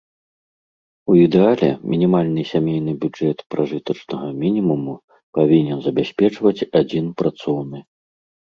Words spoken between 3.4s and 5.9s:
пражытачнага мінімуму павінен